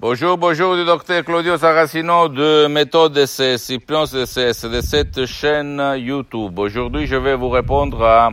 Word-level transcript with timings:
Bonjour, 0.00 0.38
bonjour 0.38 0.76
du 0.76 0.84
docteur 0.84 1.24
Claudio 1.24 1.56
Saracino 1.56 2.28
de 2.28 2.68
Méthode 2.68 3.14
DCS, 3.14 3.70
Hypnose 3.70 4.12
DCS, 4.12 4.70
de 4.70 4.80
cette 4.80 5.26
chaîne 5.26 5.82
YouTube. 5.96 6.56
Aujourd'hui, 6.56 7.08
je 7.08 7.16
vais 7.16 7.34
vous 7.34 7.48
répondre 7.48 8.04
à 8.04 8.30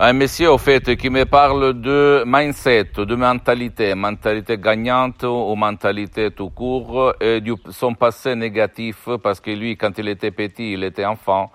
un 0.00 0.12
monsieur, 0.12 0.50
au 0.50 0.58
fait, 0.58 0.96
qui 0.96 1.08
me 1.08 1.24
parle 1.24 1.80
de 1.80 2.24
mindset, 2.26 2.90
de 2.96 3.14
mentalité, 3.14 3.94
mentalité 3.94 4.58
gagnante 4.58 5.22
ou 5.22 5.54
mentalité 5.54 6.32
tout 6.32 6.50
court, 6.50 7.14
et 7.20 7.40
de 7.40 7.54
son 7.70 7.94
passé 7.94 8.34
négatif, 8.34 9.08
parce 9.22 9.38
que 9.38 9.52
lui, 9.52 9.76
quand 9.76 9.96
il 9.98 10.08
était 10.08 10.32
petit, 10.32 10.72
il 10.72 10.82
était 10.82 11.04
enfant, 11.04 11.52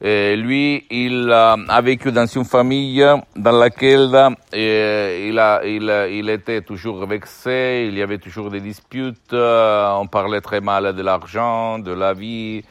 et 0.00 0.36
lui, 0.36 0.86
il 0.90 1.28
a 1.32 1.80
vécu 1.80 2.12
dans 2.12 2.26
une 2.26 2.44
famille 2.44 3.04
dans 3.34 3.58
laquelle 3.58 4.36
il, 4.52 5.38
a, 5.38 5.60
il, 5.64 6.30
était 6.30 6.62
toujours 6.62 7.04
vexé, 7.04 7.86
il 7.88 7.98
y 7.98 8.02
avait 8.02 8.18
toujours 8.18 8.48
des 8.48 8.60
disputes, 8.60 9.32
on 9.32 10.06
parlait 10.06 10.40
très 10.40 10.60
mal 10.60 10.94
de 10.94 11.02
l'argent, 11.02 11.80
de 11.80 11.90
la 11.90 12.12
vie, 12.12 12.62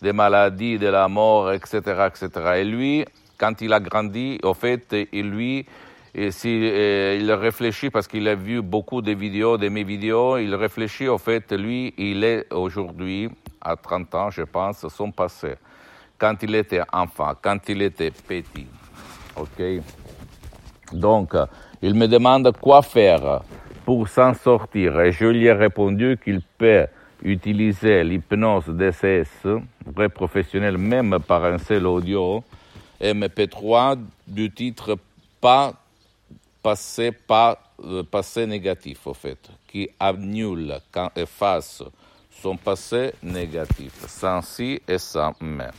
des 0.00 0.12
maladies, 0.12 0.78
de 0.78 0.86
la 0.86 1.08
mort, 1.08 1.52
etc., 1.52 1.80
etc. 2.06 2.28
Et 2.58 2.64
lui, 2.64 3.04
quand 3.36 3.60
il 3.62 3.72
a 3.72 3.80
grandi, 3.80 4.38
au 4.44 4.54
fait, 4.54 4.94
il, 5.12 5.28
lui, 5.28 5.66
il 6.14 7.32
réfléchit 7.32 7.90
parce 7.90 8.06
qu'il 8.06 8.28
a 8.28 8.36
vu 8.36 8.62
beaucoup 8.62 9.02
de 9.02 9.10
vidéos, 9.10 9.58
de 9.58 9.68
mes 9.68 9.82
vidéos, 9.82 10.38
il 10.38 10.54
réfléchit, 10.54 11.08
au 11.08 11.18
fait, 11.18 11.50
lui, 11.50 11.92
il 11.98 12.22
est 12.22 12.46
aujourd'hui, 12.52 13.28
à 13.60 13.74
30 13.74 14.14
ans, 14.14 14.30
je 14.30 14.42
pense, 14.42 14.86
son 14.86 15.10
passé 15.10 15.56
quand 16.18 16.42
il 16.42 16.54
était 16.54 16.82
enfant, 16.92 17.32
quand 17.40 17.68
il 17.68 17.82
était 17.82 18.10
petit. 18.10 18.66
OK? 19.36 19.62
Donc, 20.92 21.34
il 21.82 21.94
me 21.94 22.06
demande 22.06 22.52
quoi 22.60 22.82
faire 22.82 23.42
pour 23.84 24.08
s'en 24.08 24.34
sortir 24.34 25.00
et 25.00 25.12
je 25.12 25.26
lui 25.26 25.46
ai 25.46 25.52
répondu 25.52 26.18
qu'il 26.22 26.40
peut 26.58 26.86
utiliser 27.22 28.04
l'hypnose 28.04 28.66
DCS, 28.68 29.46
vrai 29.86 30.08
professionnel, 30.08 30.78
même 30.78 31.18
par 31.20 31.44
un 31.44 31.58
seul 31.58 31.86
audio, 31.86 32.42
MP3 33.00 33.98
du 34.26 34.50
titre 34.50 34.98
pas 35.40 35.74
passé, 36.62 37.12
pas 37.12 37.58
passé 38.10 38.46
négatif, 38.46 39.06
au 39.06 39.14
fait, 39.14 39.50
qui 39.68 39.88
annule, 40.00 40.78
quand 40.90 41.10
efface 41.16 41.82
son 42.30 42.56
passé 42.56 43.12
négatif, 43.22 43.92
sans 44.06 44.42
si 44.42 44.80
et 44.86 44.98
sans 44.98 45.32
mais. 45.40 45.70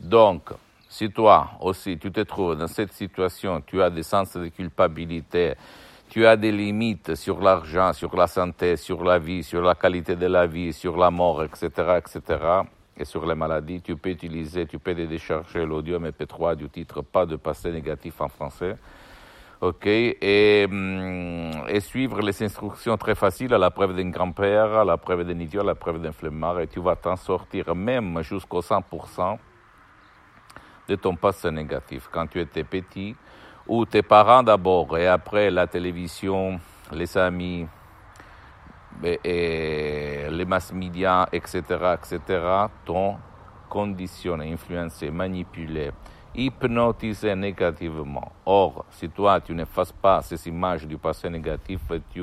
Donc, 0.00 0.50
si 0.88 1.10
toi 1.10 1.50
aussi 1.60 1.98
tu 1.98 2.10
te 2.10 2.20
trouves 2.20 2.56
dans 2.56 2.66
cette 2.66 2.92
situation, 2.92 3.60
tu 3.60 3.82
as 3.82 3.90
des 3.90 4.02
sens 4.02 4.34
de 4.36 4.48
culpabilité, 4.48 5.54
tu 6.08 6.26
as 6.26 6.36
des 6.36 6.50
limites 6.50 7.14
sur 7.14 7.40
l'argent, 7.40 7.92
sur 7.92 8.16
la 8.16 8.26
santé, 8.26 8.76
sur 8.76 9.04
la 9.04 9.18
vie, 9.18 9.44
sur 9.44 9.60
la 9.60 9.74
qualité 9.74 10.16
de 10.16 10.26
la 10.26 10.46
vie, 10.46 10.72
sur 10.72 10.96
la 10.96 11.10
mort, 11.10 11.44
etc., 11.44 11.68
etc., 11.98 12.38
et 12.96 13.04
sur 13.04 13.24
les 13.24 13.34
maladies, 13.34 13.80
tu 13.80 13.96
peux 13.96 14.10
utiliser, 14.10 14.66
tu 14.66 14.78
peux 14.78 14.94
décharger 14.94 15.64
l'audio 15.64 15.98
MP3 15.98 16.56
du 16.56 16.68
titre 16.68 17.00
Pas 17.00 17.24
de 17.24 17.36
passé 17.36 17.70
négatif 17.70 18.20
en 18.20 18.28
français. 18.28 18.76
OK, 19.60 19.86
et, 19.86 20.66
et, 21.68 21.80
suivre 21.80 22.20
les 22.20 22.42
instructions 22.42 22.96
très 22.96 23.14
faciles 23.14 23.54
à 23.54 23.58
la 23.58 23.70
preuve 23.70 23.94
d'un 23.94 24.10
grand-père, 24.10 24.74
à 24.74 24.84
la 24.84 24.96
preuve 24.96 25.24
d'un 25.24 25.38
idiot, 25.38 25.60
à 25.60 25.64
la 25.64 25.74
preuve 25.74 26.00
d'un 26.00 26.12
flemmard, 26.12 26.60
et 26.60 26.66
tu 26.66 26.80
vas 26.80 26.96
t'en 26.96 27.16
sortir 27.16 27.74
même 27.74 28.22
jusqu'au 28.22 28.60
100% 28.60 29.38
de 30.88 30.96
ton 30.96 31.16
passé 31.16 31.50
négatif 31.50 32.08
quand 32.10 32.26
tu 32.26 32.40
étais 32.40 32.64
petit, 32.64 33.14
ou 33.66 33.84
tes 33.84 34.02
parents 34.02 34.42
d'abord 34.42 34.96
et 34.98 35.06
après 35.06 35.50
la 35.50 35.66
télévision, 35.66 36.60
les 36.92 37.16
amis, 37.16 37.66
et 39.24 40.26
les 40.30 40.44
mass 40.44 40.72
médias, 40.72 41.28
etc., 41.32 41.62
etc., 41.94 42.20
t'ont 42.84 43.16
conditionné, 43.68 44.52
influencé, 44.52 45.10
manipulé, 45.10 45.92
hypnotisé 46.34 47.34
négativement. 47.34 48.32
Or, 48.44 48.84
si 48.90 49.08
toi, 49.08 49.40
tu 49.40 49.54
n'effaces 49.54 49.92
pas 49.92 50.22
ces 50.22 50.48
images 50.48 50.86
du 50.86 50.98
passé 50.98 51.30
négatif, 51.30 51.80
tu 52.12 52.22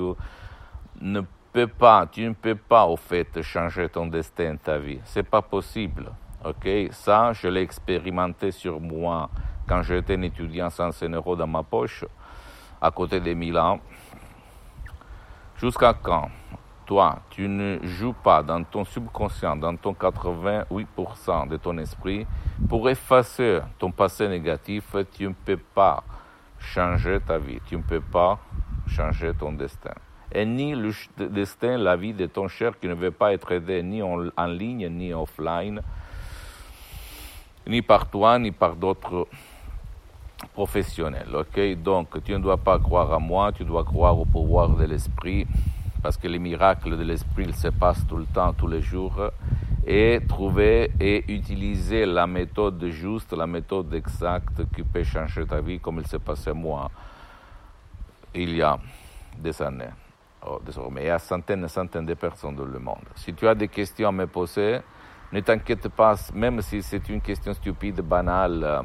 ne 1.02 1.22
peux 1.54 1.68
pas, 1.68 2.06
tu 2.08 2.28
ne 2.28 2.34
peux 2.34 2.56
pas, 2.56 2.86
au 2.86 2.98
fait, 2.98 3.42
changer 3.42 3.90
ton 3.90 4.08
destin, 4.08 4.58
ta 4.58 4.78
vie. 4.78 5.00
C'est 5.06 5.28
pas 5.28 5.42
possible. 5.42 6.12
Ok, 6.48 6.70
ça, 6.92 7.34
je 7.34 7.50
l'ai 7.50 7.62
expérimenté 7.62 8.52
sur 8.52 8.80
moi. 8.80 9.30
Quand 9.68 9.84
j'étais 9.84 10.16
un 10.16 10.22
étudiant 10.22 10.70
sans 10.70 11.04
un 11.04 11.10
euro 11.10 11.36
dans 11.36 11.46
ma 11.46 11.62
poche, 11.62 12.06
à 12.82 12.90
côté 12.90 13.20
de 13.20 13.34
Milan. 13.34 13.82
Jusqu'à 15.58 15.94
quand? 15.94 16.30
Toi, 16.86 17.20
tu 17.30 17.50
ne 17.50 17.80
joues 17.84 18.14
pas 18.14 18.44
dans 18.44 18.64
ton 18.64 18.86
subconscient, 18.86 19.58
dans 19.58 19.76
ton 19.76 19.92
88% 19.92 21.50
de 21.50 21.58
ton 21.58 21.78
esprit, 21.80 22.26
pour 22.70 22.90
effacer 22.90 23.60
ton 23.78 23.92
passé 23.92 24.30
négatif, 24.30 24.96
tu 25.12 25.28
ne 25.28 25.34
peux 25.34 25.58
pas 25.58 26.02
changer 26.60 27.20
ta 27.20 27.40
vie, 27.40 27.60
tu 27.66 27.76
ne 27.76 27.82
peux 27.82 28.00
pas 28.00 28.40
changer 28.88 29.34
ton 29.34 29.52
destin. 29.52 29.96
Et 30.32 30.46
ni 30.46 30.76
le 30.76 30.92
destin, 31.28 31.78
la 31.78 31.98
vie 31.98 32.14
de 32.14 32.26
ton 32.26 32.48
cher 32.48 32.80
qui 32.80 32.88
ne 32.88 32.94
veut 32.94 33.12
pas 33.12 33.34
être 33.34 33.52
aidé 33.52 33.84
ni 33.84 34.02
en 34.02 34.46
ligne, 34.46 34.88
ni 34.88 35.14
offline, 35.14 35.82
ni 37.68 37.82
par 37.82 38.08
toi, 38.10 38.40
ni 38.40 38.52
par 38.52 38.76
d'autres 38.76 39.28
professionnels. 40.54 41.36
Ok, 41.36 41.60
donc 41.82 42.24
tu 42.24 42.32
ne 42.34 42.40
dois 42.40 42.58
pas 42.58 42.80
croire 42.80 43.12
à 43.14 43.20
moi, 43.20 43.52
tu 43.52 43.64
dois 43.64 43.84
croire 43.84 44.18
au 44.20 44.26
pouvoir 44.26 44.70
de 44.70 44.86
l'esprit, 44.86 45.48
parce 46.02 46.18
que 46.18 46.28
les 46.28 46.40
miracles 46.40 46.98
de 46.98 47.04
l'esprit 47.04 47.52
se 47.54 47.70
passent 47.70 48.06
tout 48.08 48.18
le 48.18 48.26
temps, 48.26 48.54
tous 48.54 48.68
les 48.68 48.82
jours, 48.82 49.32
et 49.86 50.20
trouver 50.28 50.92
et 51.00 51.32
utiliser 51.32 52.06
la 52.06 52.28
méthode 52.28 52.86
juste, 52.88 53.34
la 53.34 53.48
méthode 53.48 53.94
exacte 53.94 54.64
qui 54.76 54.84
peut 54.84 55.04
changer 55.04 55.46
ta 55.46 55.62
vie, 55.62 55.80
comme 55.80 56.00
il 56.00 56.08
s'est 56.08 56.20
passé 56.20 56.52
moi 56.54 56.92
il 58.38 58.56
y 58.56 58.62
a 58.62 58.78
des 59.38 59.62
années. 59.62 59.90
Oh, 60.46 60.60
désormais, 60.64 61.06
il 61.06 61.16
y 61.16 61.20
centaines 61.20 61.66
et 61.66 61.68
centaines 61.68 62.06
de 62.06 62.14
personnes 62.14 62.56
dans 62.56 62.66
le 62.66 62.80
monde. 62.80 63.06
Si 63.16 63.34
tu 63.34 63.48
as 63.48 63.56
des 63.56 63.68
questions 63.68 64.10
à 64.10 64.12
me 64.12 64.28
poser, 64.28 64.80
ne 65.32 65.40
t'inquiète 65.42 65.90
pas, 65.90 66.16
même 66.34 66.62
si 66.62 66.82
c'est 66.82 67.08
une 67.10 67.22
question 67.22 67.54
stupide, 67.54 68.02
banale, 68.02 68.64
euh, 68.64 68.82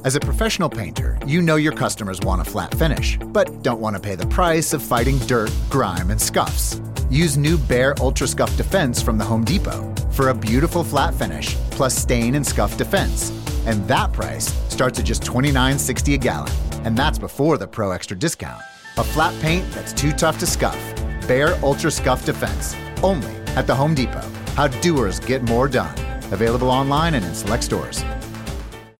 As 0.03 0.17
a 0.17 0.21
professional 0.21 0.71
painter, 0.71 1.19
you 1.27 1.43
know 1.43 1.57
your 1.57 1.75
customers 1.75 2.21
want 2.21 2.41
a 2.41 2.45
flat 2.45 2.75
finish, 2.77 3.19
but 3.19 3.63
don't 3.63 3.81
want 3.81 3.95
to 3.95 4.01
pay 4.01 4.15
the 4.15 4.27
price 4.29 4.73
of 4.73 4.83
fighting 4.83 5.19
dirt, 5.27 5.53
grime, 5.69 6.11
and 6.11 6.19
scuffs. 6.19 6.81
Use 7.11 7.37
new 7.37 7.59
Bare 7.59 7.95
Ultra 8.01 8.27
Scuff 8.27 8.57
Defense 8.57 9.03
from 9.03 9.19
the 9.19 9.25
Home 9.25 9.45
Depot 9.45 9.95
for 10.11 10.29
a 10.29 10.35
beautiful 10.35 10.83
flat 10.83 11.13
finish 11.13 11.55
plus 11.71 11.95
stain 11.95 12.35
and 12.35 12.47
scuff 12.47 12.79
defense. 12.79 13.40
And 13.67 13.87
that 13.89 14.13
price 14.13 14.47
starts 14.69 14.99
at 14.99 15.05
just 15.05 15.23
$29.60 15.23 16.15
a 16.15 16.19
gallon. 16.19 16.53
And 16.85 16.97
that's 16.97 17.19
before 17.19 17.59
the 17.59 17.67
Pro 17.67 17.91
Extra 17.91 18.17
discount. 18.17 18.63
A 18.97 19.05
flat 19.05 19.39
paint 19.43 19.71
that's 19.73 19.93
too 19.93 20.13
tough 20.13 20.39
to 20.39 20.47
scuff. 20.47 20.79
Bare 21.27 21.59
Ultra 21.65 21.91
Scuff 21.91 22.25
Defense. 22.25 22.75
Only 23.03 23.33
at 23.57 23.67
the 23.67 23.75
Home 23.75 23.95
Depot. 23.95 24.29
How 24.55 24.69
doers 24.69 25.21
get 25.21 25.43
more 25.43 25.69
done. 25.69 25.95
Available 26.33 26.71
online 26.71 27.15
and 27.15 27.25
in 27.25 27.35
select 27.35 27.65
stores. 27.65 28.05